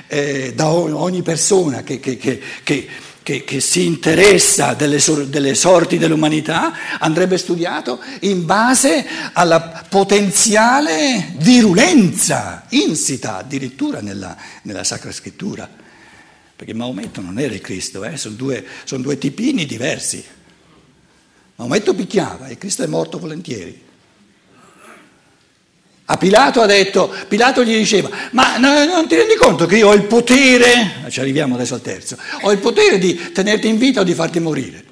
eh, 0.07 0.53
da 0.55 0.71
ogni 0.71 1.23
persona 1.23 1.83
che, 1.83 2.01
che, 2.01 2.17
che, 2.17 2.41
che 2.65 2.89
che, 3.23 3.45
che 3.45 3.61
si 3.61 3.85
interessa 3.85 4.75
delle, 4.75 4.99
delle, 5.29 5.55
sorti 5.55 5.99
dell'umanità 5.99 6.99
andrebbe 6.99 7.37
studiato 7.37 8.01
in 8.21 8.47
base 8.47 9.07
alla 9.33 9.85
potenziale 9.89 11.33
virulenza 11.37 12.65
insita 12.71 13.37
addirittura 13.37 14.01
nella, 14.01 14.37
nella 14.63 14.85
Sacra 14.85 15.13
Scrittura. 15.13 15.69
Perché 16.57 16.75
Maometto 16.75 17.21
non 17.21 17.39
era 17.39 17.55
il 17.55 17.61
Cristo, 17.61 18.05
eh? 18.05 18.17
sono, 18.17 18.35
due, 18.35 18.65
sono 18.85 19.03
due 19.03 19.17
tipini 19.17 19.65
diversi. 19.65 20.23
Maometto 21.57 21.95
picchiava 21.95 22.49
e 22.49 22.59
Cristo 22.59 22.83
è 22.83 22.87
morto 22.87 23.19
volentieri. 23.19 23.89
A 26.11 26.17
Pilato 26.17 26.61
ha 26.61 26.67
detto, 26.67 27.15
Pilato 27.29 27.63
gli 27.63 27.77
diceva, 27.77 28.11
ma 28.33 28.57
non 28.57 29.07
ti 29.07 29.15
rendi 29.15 29.37
conto 29.37 29.67
che 29.67 29.77
io 29.77 29.91
ho 29.91 29.95
il 29.95 30.03
potere, 30.07 31.05
ci 31.09 31.21
arriviamo 31.21 31.55
adesso 31.55 31.75
al 31.75 31.83
terzo, 31.83 32.19
ho 32.41 32.51
il 32.51 32.59
potere 32.59 32.99
di 32.99 33.31
tenerti 33.33 33.69
in 33.69 33.79
vita 33.79 34.01
o 34.01 34.03
di 34.03 34.13
farti 34.13 34.41
morire. 34.41 34.87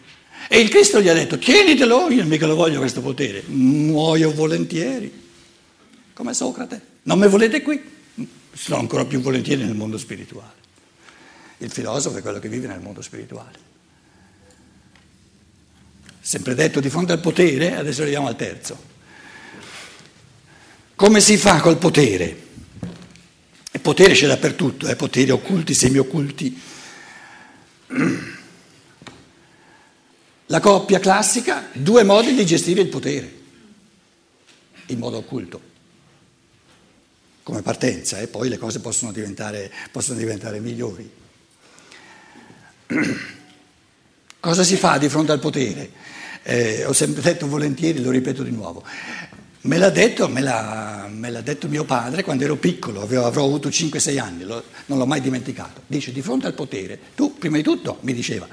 E 0.46 0.60
il 0.60 0.68
Cristo 0.68 1.00
gli 1.00 1.08
ha 1.08 1.14
detto, 1.14 1.36
tienitelo, 1.36 2.08
io 2.10 2.24
mica 2.24 2.46
lo 2.46 2.54
voglio 2.54 2.78
questo 2.78 3.00
potere, 3.00 3.42
muoio 3.46 4.32
volentieri, 4.32 5.12
come 6.14 6.34
Socrate. 6.34 6.80
Non 7.02 7.18
mi 7.18 7.26
volete 7.26 7.62
qui? 7.62 7.82
Sono 8.52 8.78
ancora 8.78 9.04
più 9.04 9.20
volentieri 9.20 9.64
nel 9.64 9.74
mondo 9.74 9.98
spirituale. 9.98 10.52
Il 11.58 11.72
filosofo 11.72 12.18
è 12.18 12.22
quello 12.22 12.38
che 12.38 12.48
vive 12.48 12.68
nel 12.68 12.80
mondo 12.80 13.02
spirituale. 13.02 13.58
Sempre 16.20 16.54
detto 16.54 16.78
di 16.78 16.88
fronte 16.88 17.10
al 17.10 17.20
potere, 17.20 17.74
adesso 17.74 18.02
arriviamo 18.02 18.28
al 18.28 18.36
terzo. 18.36 18.96
Come 20.98 21.20
si 21.20 21.36
fa 21.36 21.60
col 21.60 21.78
potere? 21.78 22.36
Il 23.70 23.80
potere 23.80 24.14
c'è 24.14 24.26
dappertutto, 24.26 24.88
eh? 24.88 24.96
poteri 24.96 25.30
occulti, 25.30 25.72
semi-occulti. 25.72 26.60
La 30.46 30.58
coppia 30.58 30.98
classica, 30.98 31.68
due 31.72 32.02
modi 32.02 32.34
di 32.34 32.44
gestire 32.44 32.80
il 32.80 32.88
potere, 32.88 33.32
in 34.86 34.98
modo 34.98 35.18
occulto, 35.18 35.60
come 37.44 37.62
partenza, 37.62 38.18
e 38.18 38.24
eh? 38.24 38.26
poi 38.26 38.48
le 38.48 38.58
cose 38.58 38.80
possono 38.80 39.12
diventare, 39.12 39.72
possono 39.92 40.18
diventare 40.18 40.58
migliori. 40.58 41.08
Cosa 44.40 44.64
si 44.64 44.74
fa 44.74 44.98
di 44.98 45.08
fronte 45.08 45.30
al 45.30 45.38
potere? 45.38 45.92
Eh, 46.42 46.84
ho 46.86 46.92
sempre 46.92 47.22
detto 47.22 47.46
volentieri, 47.46 48.02
lo 48.02 48.10
ripeto 48.10 48.42
di 48.42 48.50
nuovo. 48.50 48.84
Me 49.68 49.76
l'ha, 49.76 49.90
detto, 49.90 50.30
me, 50.30 50.40
l'ha, 50.40 51.10
me 51.12 51.28
l'ha 51.28 51.42
detto, 51.42 51.68
mio 51.68 51.84
padre 51.84 52.22
quando 52.22 52.42
ero 52.42 52.56
piccolo, 52.56 53.02
avevo, 53.02 53.26
avrò 53.26 53.44
avuto 53.44 53.68
5-6 53.68 54.18
anni, 54.18 54.44
lo, 54.44 54.64
non 54.86 54.96
l'ho 54.96 55.04
mai 55.04 55.20
dimenticato. 55.20 55.82
Dice, 55.86 56.10
di 56.10 56.22
fronte 56.22 56.46
al 56.46 56.54
potere, 56.54 56.98
tu 57.14 57.36
prima 57.36 57.58
di 57.58 57.62
tutto, 57.62 57.98
mi 58.00 58.14
diceva, 58.14 58.48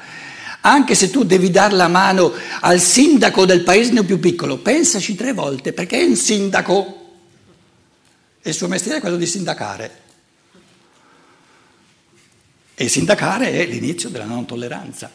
anche 0.60 0.93
se 0.93 1.10
tu 1.10 1.23
devi 1.23 1.49
dare 1.49 1.73
la 1.73 1.88
mano 1.88 2.34
al 2.60 2.82
sindaco 2.82 3.45
del 3.45 3.63
paesino 3.63 4.04
più 4.04 4.19
piccolo, 4.19 4.58
pensaci 4.58 5.15
tre 5.15 5.32
volte 5.32 5.71
perché 5.71 6.01
è 6.01 6.04
un 6.04 6.17
sindaco 6.17 7.04
e 8.41 8.49
il 8.49 8.56
suo 8.56 8.67
mestiere 8.67 8.97
è 8.97 8.99
quello 8.99 9.15
di 9.15 9.25
sindacare. 9.25 10.01
E 12.75 12.89
sindacare 12.89 13.54
è 13.54 13.65
l'inizio 13.65 14.10
della 14.10 14.25
non 14.25 14.45
tolleranza, 14.45 15.10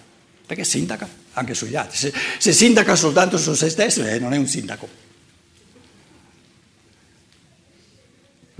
perché 0.47 0.65
sindaca 0.65 1.07
anche 1.35 1.53
sugli 1.53 1.77
altri. 1.77 1.99
Se, 1.99 2.13
se 2.39 2.55
sindaca 2.55 2.97
soltanto 2.97 3.37
su 3.37 3.53
se 3.53 3.69
stesso 3.69 4.03
eh, 4.03 4.19
non 4.19 4.33
è 4.33 4.39
un 4.39 4.47
sindaco. 4.47 5.09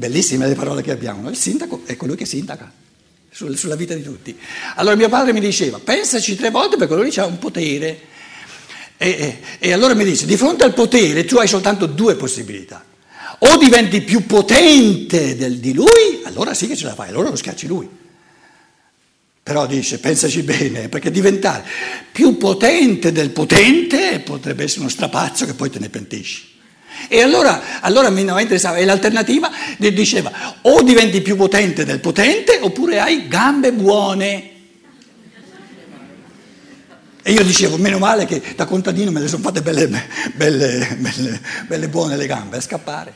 Bellissime 0.01 0.49
le 0.49 0.55
parole 0.55 0.81
che 0.81 0.93
abbiamo, 0.93 1.21
no? 1.21 1.29
il 1.29 1.37
sindaco 1.37 1.83
è 1.85 1.95
colui 1.95 2.17
che 2.17 2.25
sindaca 2.25 2.73
sulla 3.31 3.77
vita 3.77 3.93
di 3.93 4.03
tutti. 4.03 4.35
Allora 4.77 4.97
mio 4.97 5.11
padre 5.11 5.35
mi 5.35 5.41
diceva, 5.41 5.79
pensaci 5.79 6.37
tre 6.37 6.49
volte 6.49 6.79
perché 6.79 6.95
lui 6.95 7.15
ha 7.17 7.27
un 7.27 7.39
potere. 7.39 8.01
E, 8.97 9.09
e, 9.11 9.41
e, 9.59 9.73
allora 9.75 9.93
mi 9.93 10.05
dice, 10.05 10.25
di 10.25 10.39
fronte 10.39 10.65
al 10.65 10.73
potere 10.73 11.27
tu 11.27 11.37
hai 11.37 11.47
soltanto 11.47 11.85
due 11.85 12.15
possibilità. 12.15 12.83
O 13.41 13.59
diventi 13.59 14.01
più 14.01 14.25
potente 14.25 15.37
del, 15.37 15.59
di 15.59 15.75
lui, 15.75 16.23
allora 16.23 16.55
sì 16.55 16.67
che 16.67 16.77
ce 16.77 16.87
la 16.87 16.95
fai, 16.95 17.11
allora 17.11 17.29
lo 17.29 17.37
schiacci 17.37 17.67
lui. 17.67 17.87
Però 19.43 19.67
dice, 19.67 19.99
pensaci 19.99 20.43
bene, 20.43 20.89
perché 20.89 21.11
diventare 21.11 21.63
più 22.11 22.39
potente 22.39 23.13
del 23.13 23.33
potente 23.33 24.21
potrebbe 24.21 24.63
essere 24.63 24.81
uno 24.81 24.89
strapazzo 24.89 25.45
che 25.45 25.53
poi 25.53 25.69
te 25.69 25.79
ne 25.79 25.91
pentisci. 25.91 26.50
E 27.09 27.21
allora, 27.21 27.81
allora 27.81 28.11
mi 28.11 28.23
interessava, 28.23 28.77
e 28.77 28.85
l'alternativa 28.85 29.51
diceva 29.79 30.31
o 30.63 30.83
diventi 30.83 31.21
più 31.21 31.37
potente 31.37 31.85
del 31.85 32.01
potente 32.01 32.59
oppure 32.61 33.01
hai 33.01 33.29
gambe 33.29 33.73
buone. 33.73 34.51
E 37.23 37.33
io 37.33 37.45
dicevo, 37.45 37.77
meno 37.77 37.99
male 37.99 38.25
che 38.25 38.43
da 38.57 38.65
contadino 38.65 39.11
me 39.11 39.21
le 39.21 39.29
sono 39.29 39.43
fatte 39.43 39.61
belle, 39.61 39.89
belle, 40.35 40.97
belle, 40.99 41.41
belle 41.67 41.89
buone 41.89 42.17
le 42.17 42.27
gambe 42.27 42.57
a 42.57 42.61
scappare. 42.61 43.15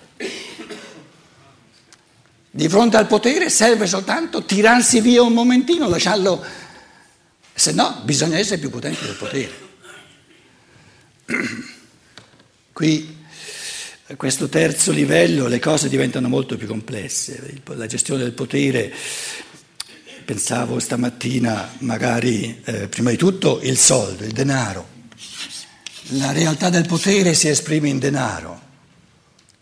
Di 2.50 2.68
fronte 2.68 2.96
al 2.96 3.06
potere 3.06 3.50
serve 3.50 3.86
soltanto 3.86 4.44
tirarsi 4.44 5.00
via 5.00 5.22
un 5.22 5.32
momentino, 5.32 5.88
lasciarlo, 5.88 6.44
se 7.52 7.72
no 7.72 8.02
bisogna 8.04 8.38
essere 8.38 8.58
più 8.58 8.70
potenti 8.70 9.04
del 9.04 9.16
potere. 9.16 9.62
Qui, 12.72 13.13
a 14.06 14.16
questo 14.16 14.50
terzo 14.50 14.92
livello, 14.92 15.46
le 15.46 15.58
cose 15.58 15.88
diventano 15.88 16.28
molto 16.28 16.58
più 16.58 16.66
complesse. 16.66 17.62
La 17.64 17.86
gestione 17.86 18.22
del 18.22 18.32
potere, 18.32 18.92
pensavo 20.26 20.78
stamattina, 20.78 21.76
magari, 21.78 22.60
eh, 22.64 22.88
prima 22.88 23.08
di 23.08 23.16
tutto, 23.16 23.60
il 23.62 23.78
soldo, 23.78 24.24
il 24.24 24.32
denaro. 24.32 24.92
La 26.18 26.32
realtà 26.32 26.68
del 26.68 26.86
potere 26.86 27.32
si 27.32 27.48
esprime 27.48 27.88
in 27.88 27.98
denaro. 27.98 28.60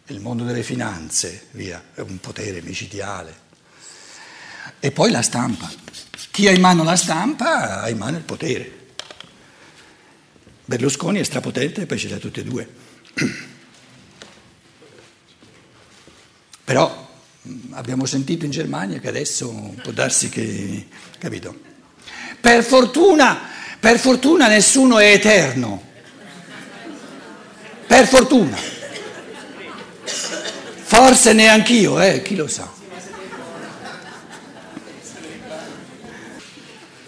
Il 0.07 0.19
mondo 0.19 0.43
delle 0.43 0.65
finanze, 0.65 1.47
via, 1.53 1.81
è 1.95 2.01
un 2.01 2.19
potere 2.19 2.61
micidiale. 2.63 3.33
E 4.81 4.91
poi 4.91 5.13
la 5.13 5.23
stampa. 5.23 5.71
Chi 6.33 6.49
ha 6.49 6.51
in 6.51 6.61
mano 6.61 6.83
la 6.83 6.97
stampa 6.97 7.83
ha 7.83 7.89
in 7.89 7.97
mano 7.97 8.17
il 8.17 8.25
potere. 8.25 8.81
Berlusconi 10.65 11.21
è 11.21 11.23
strapotente 11.23 11.83
e 11.83 11.87
poi 11.87 11.99
ce 11.99 12.09
l'ha 12.09 12.17
tutte 12.17 12.41
e 12.41 12.45
due. 12.45 12.69
Però 16.73 17.07
abbiamo 17.73 18.07
sentito 18.07 18.47
in 18.47 18.51
Germania 18.51 18.99
che 18.99 19.09
adesso 19.09 19.75
può 19.83 19.93
darsi 19.93 20.31
che... 20.31 20.87
capito? 21.19 21.55
Per 22.41 22.65
fortuna, 22.65 23.39
per 23.79 23.99
fortuna 23.99 24.47
nessuno 24.47 24.99
è 24.99 25.13
eterno. 25.13 25.83
Per 27.87 28.07
fortuna. 28.07 28.57
Forse 30.03 31.35
neanch'io, 31.35 32.01
eh, 32.01 32.23
chi 32.23 32.37
lo 32.37 32.49
sa. 32.49 32.73